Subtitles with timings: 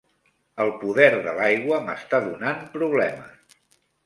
[0.63, 3.59] El poder de l'aigua m'està donant problemes.